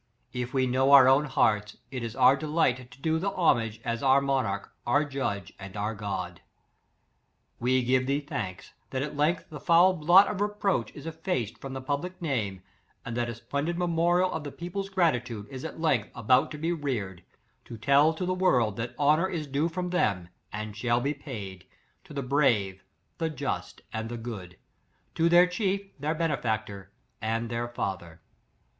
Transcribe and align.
If 0.33 0.51
we 0.51 0.65
know 0.65 0.93
our 0.93 1.07
own 1.07 1.25
hearts, 1.25 1.77
it 1.91 2.01
is 2.03 2.15
our 2.15 2.35
delight 2.35 2.89
to 2.89 2.99
do 3.01 3.19
the 3.19 3.29
ho 3.29 3.53
mage 3.53 3.79
as 3.85 4.01
our 4.01 4.19
monarch, 4.19 4.73
our 4.83 5.05
judge, 5.05 5.53
and 5.59 5.77
our 5.77 5.93
God. 5.93 6.41
We 7.59 7.83
give 7.83 8.07
thee 8.07 8.19
thanks, 8.19 8.73
that 8.89 9.03
at 9.03 9.15
length 9.15 9.45
the 9.51 9.59
foul 9.59 9.93
blot 9.93 10.25
of 10.27 10.41
reproach 10.41 10.91
is 10.95 11.05
effaced 11.05 11.59
from 11.59 11.73
the 11.73 11.83
public 11.83 12.19
name, 12.19 12.63
and 13.05 13.15
that 13.15 13.29
a 13.29 13.35
splendid 13.35 13.77
memorial 13.77 14.31
of 14.33 14.43
the 14.43 14.51
people's 14.51 14.89
gratitude 14.89 15.45
is 15.51 15.63
at 15.63 15.79
length 15.79 16.09
about 16.15 16.47
^1 16.47 16.51
to 16.53 16.57
be 16.57 16.73
reared, 16.73 17.23
to 17.65 17.77
tell 17.77 18.11
to 18.11 18.25
the 18.25 18.33
world 18.33 18.77
that 18.77 18.95
honor 18.97 19.29
is 19.29 19.45
due 19.45 19.69
from 19.69 19.91
them, 19.91 20.29
and 20.51 20.75
shall 20.75 20.99
be 20.99 21.13
paid, 21.13 21.67
to 22.05 22.13
the 22.15 22.23
brave, 22.23 22.83
the 23.19 23.29
just, 23.29 23.81
and 23.93 24.09
the 24.09 24.17
good, 24.17 24.57
to 25.13 25.29
their 25.29 25.45
chief, 25.45 25.95
their 25.99 26.15
benefactor 26.15 26.91
and 27.21 27.51
their 27.51 27.67
father. 27.67 28.19